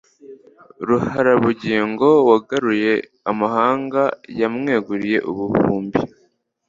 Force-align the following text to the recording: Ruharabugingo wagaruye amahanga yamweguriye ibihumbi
Ruharabugingo 0.87 2.07
wagaruye 2.29 2.93
amahanga 3.31 4.01
yamweguriye 4.39 5.17
ibihumbi 5.29 5.99